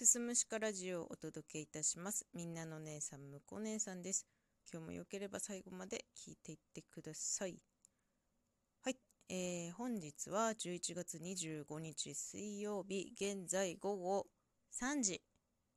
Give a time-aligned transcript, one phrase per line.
[0.00, 2.26] すすむしかラジオをお届けいたします。
[2.32, 4.24] みんなの姉さん、むこ姉さんです。
[4.72, 7.58] 今日もよければ最後まで聞いていってください。
[8.82, 8.96] はい、
[9.28, 14.26] えー、本日は11月25日水曜日、現在午後
[14.72, 15.20] 3時。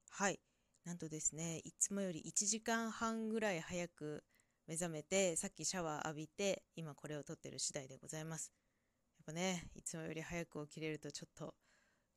[0.10, 0.40] はい、
[0.86, 4.24] なんとですね、いつもより1時間半ぐらい早く
[4.68, 8.54] 目覚めて、さっきシャワー浴びて、今これを撮ってる次第でございます。
[9.18, 11.56] やっぱね、いつもより早く起きれるとちょっと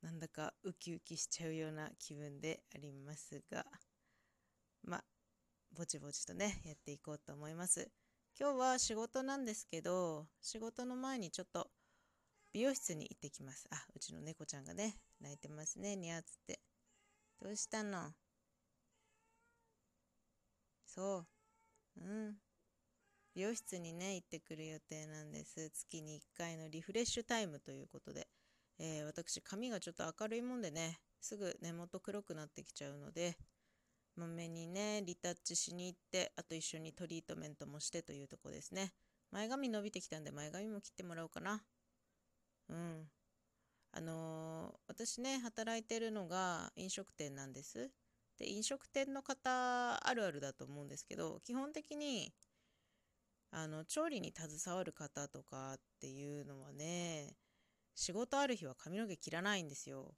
[0.06, 3.66] なんだかウキウキしちゃうような気分でありますが、
[4.84, 5.04] まあ、
[5.76, 7.90] ぼちぼちとね、やっていこうと思います。
[8.38, 11.66] 今日は仕事なんですけど、仕事の前にちょっと
[12.52, 13.66] 美容室に行ってきます。
[13.72, 16.60] あ、うちの猫ちゃんがね、泣いてますね、にゃーつって。
[17.42, 18.12] どうしたの？
[20.84, 21.26] そ
[21.96, 22.00] う。
[22.00, 22.36] うん。
[23.34, 25.68] 美容室にね、行ってくる予定なんです。
[25.70, 28.28] 月に1回のリフレッシュタイムということで。
[28.78, 33.36] えー、私髪がちょっと明るいもんでねすぐ根元黒くなってきちゃうので
[34.16, 38.92] まめにねリタッチしに行ってあと一緒にトリートメントもしてというとこですね。
[39.30, 41.62] 前髪伸びてきたんで前髪も切ってもらおうかな。
[42.68, 43.10] うん。
[43.92, 47.90] あのー、私ね働いてるのが飲食店なんです。
[48.38, 52.32] で飲食店の方あるあるだと思うんですけど基本的に
[53.50, 57.34] あの調理に携わる方とかっていうのはね
[57.96, 60.14] 仕事ある日は髪の毛切らないんですよ。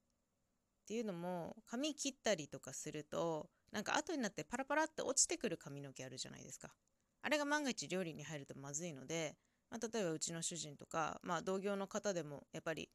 [0.83, 6.75] っていうのも髪切ったりとかするとなんか後になってパラパラって落ちてくる髪の毛あるじゃないですか。
[7.23, 9.37] あれが万が一料理に入るとまずいので、
[9.71, 12.89] まあ、例えばうちの主人とか、まあ、同業の方でもやっぱり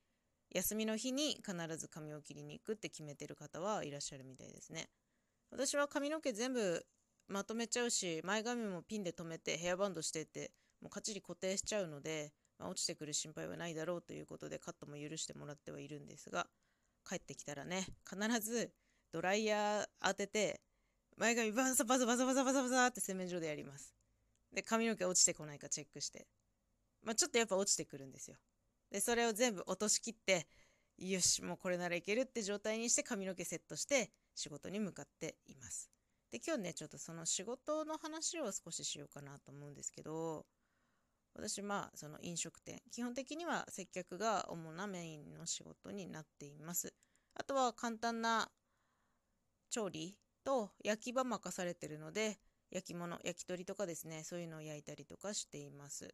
[0.51, 4.89] 休みの日に必ず髪を切りに行くって決めてる方はいらっしゃるみたいですね。
[5.51, 6.85] 私は髪の毛全部
[7.27, 16.47] まとめちゃうし前髪もピンで留めてヘアバンドしてってもうかっちり固定しちゃうのでまあ、落ちてくる心配はないだろうということでカットも許してもらってはいるんですが
[17.07, 18.71] 帰ってきたらね必ず
[19.11, 20.61] ドライヤー当てて
[21.17, 23.93] 前髪バサバサバサバサバサバサって洗面所でやります。
[24.51, 26.25] で髪の毛落ちてこないかチェックして。
[27.03, 28.37] まあ、ちょっとやっぱ落ちてくるんですよ。
[28.89, 30.47] でそれを全部落としきって
[30.97, 35.91] よしもうこれならいけるって状態にして髪の毛セットして仕事に向かっています。
[36.31, 40.45] で今日ねちょっとその仕事の話を少ししようかなと思うんですけど
[41.35, 42.81] 私まあその飲食店。
[42.91, 46.93] 基本的には接客が主なメインの仕事になっています。
[47.33, 48.49] あとは簡単な
[49.69, 52.37] 調理と焼き場任されてるので
[52.69, 54.23] 焼き物焼き鳥とかですね。
[54.23, 56.13] そういうのを焼いたりとかしています。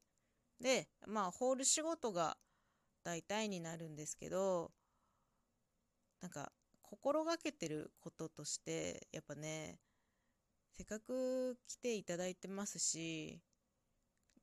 [0.62, 2.38] でまあホール仕事が
[3.04, 4.72] 大体になるんですけど
[6.22, 6.52] なんか
[6.82, 9.80] 心がけてることとしてやっぱね
[10.72, 13.42] せっかく来ていただいてますし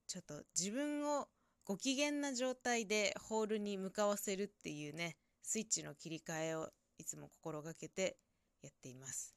[0.07, 1.29] ちょっと自分を
[1.65, 6.69] ご機嫌な状態でホールに向かわせるっていうねスイッチの切り替えを
[6.99, 8.17] いつも心がけて
[8.63, 9.35] やっています、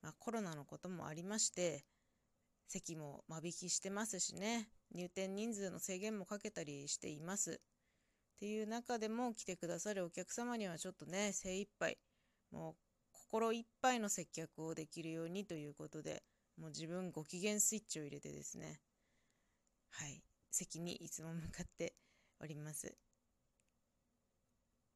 [0.00, 1.84] まあ、コロナのこともありまして
[2.68, 7.60] 席も間引きしてますしね入店人数の制限もかけたりしています。
[8.36, 11.96] っていう中でも来てくださるお客様にはちょっとね精一杯
[12.50, 12.74] もう
[13.12, 16.24] 心いっぱいの接客をできるようにということで
[16.58, 18.80] もう自分ご機嫌スイッチを入れてですね
[19.92, 21.94] はい、席にいつも向かって
[22.40, 22.96] おります。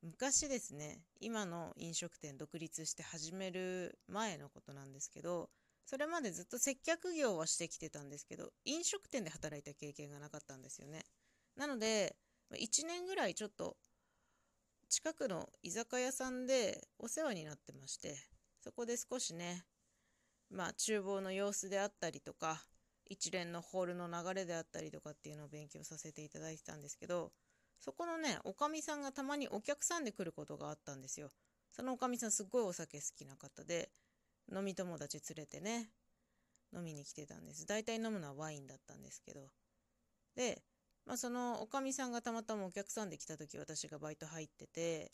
[0.03, 5.51] 昔ですね、今の飲食店独立して始める前のことなんですけど、
[5.84, 11.05] それまでずっと接客業はしてきてたんですけど、飲食店で働いた経験がなかったんですよね。
[11.57, 12.17] なので、
[12.55, 13.77] 1年ぐらいちょっと
[14.89, 18.17] 近くの居酒屋さんでお世話になってまして、
[18.63, 19.65] そこで少しね、
[20.51, 22.63] まあ厨房の様子であったりとか、
[23.09, 27.33] 一連のホールの流れであったりとかっていうのを勉強させていただいてたんですけど
[27.78, 31.28] そこのねおかみさんがたまにお客さんで来ることがあったんですよ。
[31.71, 33.91] そのおかみさんすっごいお酒好きな方で
[34.50, 35.91] 飲み友達連れてね
[36.75, 37.66] 飲みに来てたんです。
[37.66, 39.50] 大体飲むのはワインだったんですけど。
[40.37, 40.62] で、
[41.05, 45.12] まあ、そのおかみさんがたまたまお客さんで来た時私がバイト入ってて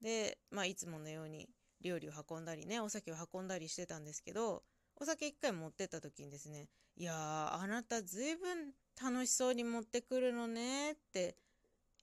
[0.00, 1.48] で、まあ、いつものように
[1.80, 4.62] 料理を運んだりねお酒を運んだりしてたんですけど
[5.02, 8.70] お酒一回持ってった時にですねいやあなたずいぶん
[9.02, 11.34] 楽しそうに持ってくるのねって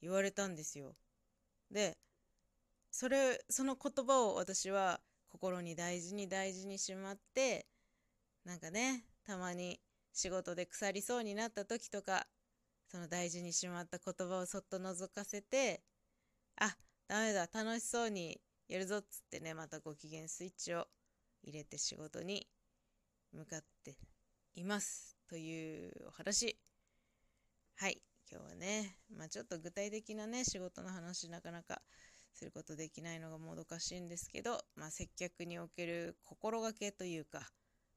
[0.02, 0.98] 言われたんですよ。
[1.72, 1.98] で
[2.92, 5.00] それその言葉を私は
[5.30, 7.68] 心に大事に大事にしまって
[8.44, 9.80] なんかねたまに
[10.12, 12.28] 仕事で腐りそうになった時とか
[12.90, 15.84] その大事にしまった言葉をそっと覗かせて
[16.58, 16.76] あ
[17.08, 20.86] ダメだ楽しそうにやるぞっつってねまたご機嫌スイッチを
[21.44, 22.46] 入れて仕事に
[23.34, 23.98] 向かって
[24.56, 26.58] いますというお話。
[27.76, 28.02] はい。
[28.32, 31.82] 今日はねまあちょっと具体的なね仕事の話なかなか
[32.34, 37.50] することできないのがもどかしいんですけど、まあ、接客における心がけというか、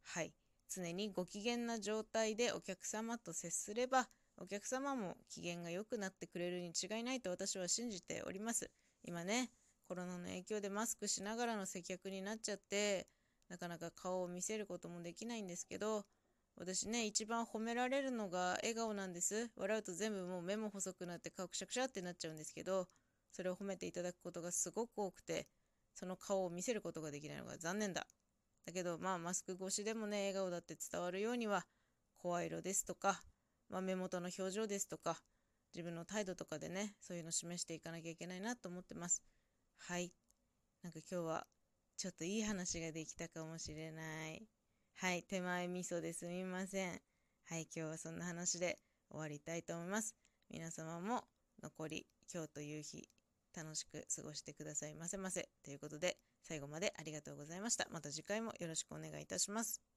[0.02, 0.32] はい、
[0.68, 8.70] 常にご機嫌な状態でお客様と接すれば、お客様も機嫌が良くなってくれるに違いないと私は信じております。
[9.04, 9.50] 今ね、
[9.86, 13.06] コロナの影響でマスクしながらの接客になっちゃって、
[13.52, 16.06] なかなか顔を見せることもできないんですけど、
[16.56, 19.50] 私ね、一番褒められるのが笑顔なんです。
[19.56, 22.88] 笑うと全部もう目も細くなって顔くしゃくしゃってなっちゃうんですけど、
[23.30, 25.48] それを褒めていただくことがすごく多くて、
[25.92, 28.06] その顔を見せることができないのが残念だ。
[28.64, 31.66] だけど、まあ、マスク越しでもね、笑顔だって伝わるようには、
[32.16, 33.20] 声色ですとか、
[33.68, 35.18] まあ、目元の表情ですとか、
[35.74, 39.22] 自分の態度とかでね、そういうのを示していかなきゃいけないなと思ってます。
[39.76, 40.14] はい。
[40.82, 41.46] なんか今日は、
[41.96, 44.42] ちょっといい話ができたかもしれない。
[44.94, 45.22] はい。
[45.22, 47.00] 手前味噌ですみません。
[47.44, 47.62] はい。
[47.74, 48.78] 今日はそんな話で
[49.10, 50.14] 終わりたいと思います。
[50.50, 51.24] 皆様も
[51.62, 53.08] 残り今日という日
[53.54, 55.48] 楽しく過ごしてくださいませませ。
[55.62, 57.86] ということで、最後までありがとうございました。
[57.90, 59.91] また次回もよろしくお願いいたします。